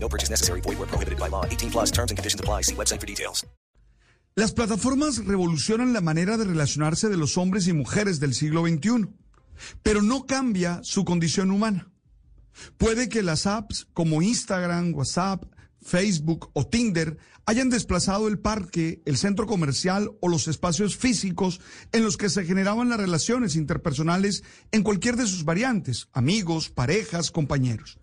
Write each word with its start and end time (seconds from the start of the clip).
No 0.00 0.08
purchase 0.08 0.30
necessary. 0.30 0.60
Void 0.62 0.78
where 0.78 0.88
prohibited 0.88 1.18
by 1.18 1.28
law. 1.28 1.44
18 1.44 1.70
plus 1.70 1.90
terms 1.90 2.10
and 2.10 2.18
conditions 2.18 2.40
apply. 2.40 2.62
See 2.62 2.74
website 2.74 3.00
for 3.00 3.06
details. 3.06 3.46
Las 4.38 4.52
plataformas 4.52 5.24
revolucionan 5.24 5.92
la 5.92 6.00
manera 6.00 6.36
de 6.36 6.44
relacionarse 6.44 7.08
de 7.08 7.16
los 7.16 7.36
hombres 7.36 7.66
y 7.66 7.72
mujeres 7.72 8.20
del 8.20 8.34
siglo 8.34 8.64
XXI, 8.64 9.08
pero 9.82 10.00
no 10.00 10.26
cambia 10.26 10.78
su 10.84 11.04
condición 11.04 11.50
humana. 11.50 11.90
Puede 12.76 13.08
que 13.08 13.24
las 13.24 13.46
apps 13.46 13.88
como 13.94 14.22
Instagram, 14.22 14.94
WhatsApp, 14.94 15.42
Facebook 15.82 16.50
o 16.52 16.68
Tinder 16.68 17.18
hayan 17.46 17.68
desplazado 17.68 18.28
el 18.28 18.38
parque, 18.38 19.02
el 19.06 19.16
centro 19.16 19.46
comercial 19.46 20.12
o 20.20 20.28
los 20.28 20.46
espacios 20.46 20.96
físicos 20.96 21.60
en 21.90 22.04
los 22.04 22.16
que 22.16 22.28
se 22.28 22.44
generaban 22.44 22.90
las 22.90 23.00
relaciones 23.00 23.56
interpersonales 23.56 24.44
en 24.70 24.84
cualquier 24.84 25.16
de 25.16 25.26
sus 25.26 25.44
variantes, 25.44 26.08
amigos, 26.12 26.68
parejas, 26.68 27.32
compañeros. 27.32 27.98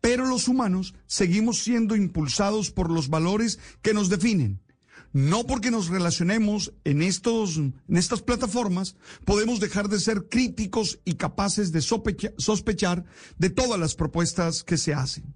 Pero 0.00 0.26
los 0.26 0.48
humanos 0.48 0.94
seguimos 1.06 1.58
siendo 1.62 1.94
impulsados 1.96 2.70
por 2.70 2.90
los 2.90 3.08
valores 3.08 3.58
que 3.82 3.94
nos 3.94 4.08
definen. 4.08 4.60
No 5.12 5.44
porque 5.44 5.72
nos 5.72 5.88
relacionemos 5.88 6.72
en, 6.84 7.02
estos, 7.02 7.56
en 7.56 7.74
estas 7.88 8.22
plataformas, 8.22 8.96
podemos 9.24 9.58
dejar 9.58 9.88
de 9.88 9.98
ser 9.98 10.28
críticos 10.28 11.00
y 11.04 11.14
capaces 11.14 11.72
de 11.72 11.80
sospecha- 11.80 12.32
sospechar 12.38 13.04
de 13.36 13.50
todas 13.50 13.78
las 13.80 13.96
propuestas 13.96 14.62
que 14.62 14.76
se 14.78 14.94
hacen. 14.94 15.34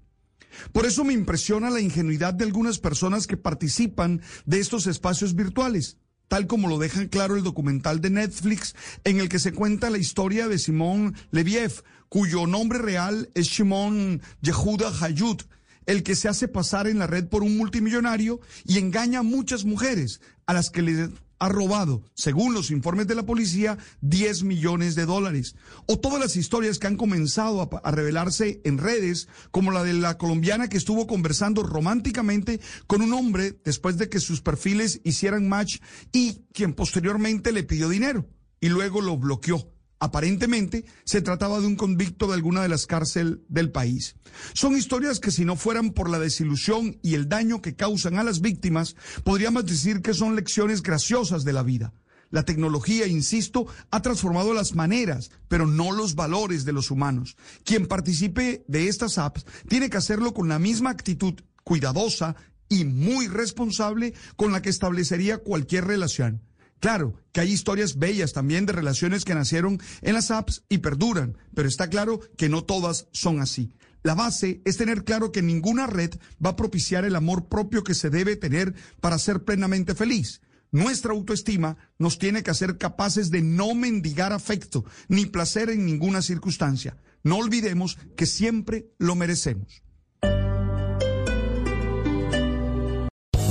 Por 0.72 0.86
eso 0.86 1.02
me 1.02 1.12
impresiona 1.12 1.70
la 1.70 1.80
ingenuidad 1.80 2.32
de 2.34 2.44
algunas 2.44 2.78
personas 2.78 3.26
que 3.26 3.36
participan 3.36 4.22
de 4.46 4.60
estos 4.60 4.86
espacios 4.86 5.34
virtuales, 5.34 5.98
tal 6.28 6.46
como 6.46 6.68
lo 6.68 6.78
deja 6.78 7.08
claro 7.08 7.36
el 7.36 7.42
documental 7.42 8.00
de 8.00 8.10
Netflix 8.10 8.74
en 9.04 9.20
el 9.20 9.28
que 9.28 9.38
se 9.38 9.52
cuenta 9.52 9.90
la 9.90 9.98
historia 9.98 10.48
de 10.48 10.58
Simón 10.58 11.14
Leviev, 11.30 11.82
cuyo 12.08 12.46
nombre 12.46 12.78
real 12.78 13.30
es 13.34 13.46
Shimon 13.46 14.22
Yehuda 14.40 14.92
Hayut, 15.00 15.42
el 15.86 16.02
que 16.02 16.16
se 16.16 16.28
hace 16.28 16.48
pasar 16.48 16.86
en 16.86 16.98
la 16.98 17.06
red 17.06 17.26
por 17.26 17.42
un 17.42 17.56
multimillonario 17.56 18.40
y 18.64 18.78
engaña 18.78 19.20
a 19.20 19.22
muchas 19.24 19.64
mujeres 19.64 20.20
a 20.46 20.54
las 20.54 20.70
que 20.70 20.82
le 20.82 21.10
ha 21.38 21.48
robado, 21.48 22.02
según 22.14 22.54
los 22.54 22.70
informes 22.70 23.06
de 23.06 23.14
la 23.14 23.26
policía, 23.26 23.78
10 24.00 24.44
millones 24.44 24.94
de 24.94 25.06
dólares. 25.06 25.56
O 25.86 25.98
todas 25.98 26.20
las 26.20 26.36
historias 26.36 26.78
que 26.78 26.86
han 26.86 26.96
comenzado 26.96 27.60
a, 27.62 27.88
a 27.88 27.90
revelarse 27.90 28.60
en 28.64 28.78
redes, 28.78 29.28
como 29.50 29.70
la 29.70 29.82
de 29.82 29.94
la 29.94 30.18
colombiana 30.18 30.68
que 30.68 30.76
estuvo 30.76 31.06
conversando 31.06 31.62
románticamente 31.62 32.60
con 32.86 33.02
un 33.02 33.12
hombre 33.12 33.58
después 33.64 33.98
de 33.98 34.08
que 34.08 34.20
sus 34.20 34.40
perfiles 34.40 35.00
hicieran 35.04 35.48
match 35.48 35.78
y 36.12 36.42
quien 36.52 36.74
posteriormente 36.74 37.52
le 37.52 37.64
pidió 37.64 37.88
dinero 37.88 38.26
y 38.60 38.68
luego 38.68 39.02
lo 39.02 39.18
bloqueó. 39.18 39.73
Aparentemente 40.04 40.84
se 41.04 41.22
trataba 41.22 41.60
de 41.60 41.66
un 41.66 41.76
convicto 41.76 42.26
de 42.26 42.34
alguna 42.34 42.60
de 42.60 42.68
las 42.68 42.86
cárceles 42.86 43.38
del 43.48 43.72
país. 43.72 44.16
Son 44.52 44.76
historias 44.76 45.18
que 45.18 45.30
si 45.30 45.46
no 45.46 45.56
fueran 45.56 45.92
por 45.92 46.10
la 46.10 46.18
desilusión 46.18 46.98
y 47.02 47.14
el 47.14 47.26
daño 47.26 47.62
que 47.62 47.74
causan 47.74 48.18
a 48.18 48.22
las 48.22 48.42
víctimas, 48.42 48.96
podríamos 49.22 49.64
decir 49.64 50.02
que 50.02 50.12
son 50.12 50.36
lecciones 50.36 50.82
graciosas 50.82 51.42
de 51.42 51.54
la 51.54 51.62
vida. 51.62 51.94
La 52.28 52.42
tecnología, 52.42 53.06
insisto, 53.06 53.66
ha 53.90 54.02
transformado 54.02 54.52
las 54.52 54.74
maneras, 54.74 55.30
pero 55.48 55.66
no 55.66 55.90
los 55.90 56.14
valores 56.14 56.66
de 56.66 56.74
los 56.74 56.90
humanos. 56.90 57.38
Quien 57.64 57.86
participe 57.86 58.62
de 58.68 58.88
estas 58.88 59.16
apps 59.16 59.46
tiene 59.70 59.88
que 59.88 59.96
hacerlo 59.96 60.34
con 60.34 60.50
la 60.50 60.58
misma 60.58 60.90
actitud 60.90 61.32
cuidadosa 61.62 62.36
y 62.68 62.84
muy 62.84 63.26
responsable 63.26 64.12
con 64.36 64.52
la 64.52 64.60
que 64.60 64.68
establecería 64.68 65.38
cualquier 65.38 65.86
relación. 65.86 66.42
Claro 66.80 67.20
que 67.32 67.40
hay 67.40 67.50
historias 67.50 67.98
bellas 67.98 68.32
también 68.32 68.66
de 68.66 68.72
relaciones 68.72 69.24
que 69.24 69.34
nacieron 69.34 69.80
en 70.02 70.14
las 70.14 70.30
apps 70.30 70.64
y 70.68 70.78
perduran, 70.78 71.38
pero 71.54 71.68
está 71.68 71.88
claro 71.88 72.20
que 72.36 72.48
no 72.48 72.64
todas 72.64 73.08
son 73.12 73.40
así. 73.40 73.74
La 74.02 74.14
base 74.14 74.60
es 74.66 74.76
tener 74.76 75.04
claro 75.04 75.32
que 75.32 75.40
ninguna 75.40 75.86
red 75.86 76.10
va 76.44 76.50
a 76.50 76.56
propiciar 76.56 77.06
el 77.06 77.16
amor 77.16 77.48
propio 77.48 77.82
que 77.84 77.94
se 77.94 78.10
debe 78.10 78.36
tener 78.36 78.74
para 79.00 79.18
ser 79.18 79.44
plenamente 79.44 79.94
feliz. 79.94 80.42
Nuestra 80.72 81.12
autoestima 81.12 81.78
nos 81.98 82.18
tiene 82.18 82.42
que 82.42 82.50
hacer 82.50 82.78
capaces 82.78 83.30
de 83.30 83.42
no 83.42 83.74
mendigar 83.74 84.32
afecto 84.32 84.84
ni 85.08 85.24
placer 85.24 85.70
en 85.70 85.86
ninguna 85.86 86.20
circunstancia. 86.20 86.96
No 87.22 87.36
olvidemos 87.36 87.96
que 88.16 88.26
siempre 88.26 88.90
lo 88.98 89.14
merecemos. 89.14 89.83